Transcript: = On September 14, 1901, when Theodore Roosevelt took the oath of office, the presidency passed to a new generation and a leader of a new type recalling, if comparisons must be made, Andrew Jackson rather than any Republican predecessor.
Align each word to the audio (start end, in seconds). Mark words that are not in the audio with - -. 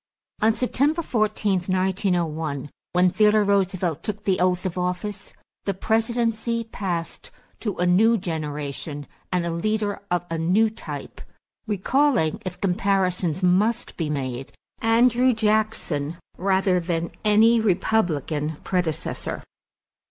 = 0.23 0.41
On 0.41 0.51
September 0.55 1.03
14, 1.03 1.59
1901, 1.67 2.71
when 2.93 3.09
Theodore 3.11 3.43
Roosevelt 3.43 4.01
took 4.01 4.23
the 4.23 4.39
oath 4.39 4.65
of 4.65 4.75
office, 4.75 5.31
the 5.65 5.75
presidency 5.75 6.63
passed 6.63 7.29
to 7.59 7.77
a 7.77 7.85
new 7.85 8.17
generation 8.17 9.05
and 9.31 9.45
a 9.45 9.51
leader 9.51 10.01
of 10.09 10.25
a 10.31 10.39
new 10.39 10.71
type 10.71 11.21
recalling, 11.67 12.41
if 12.43 12.59
comparisons 12.59 13.43
must 13.43 13.95
be 13.95 14.09
made, 14.09 14.51
Andrew 14.79 15.33
Jackson 15.33 16.17
rather 16.35 16.79
than 16.79 17.11
any 17.23 17.59
Republican 17.59 18.55
predecessor. 18.63 19.43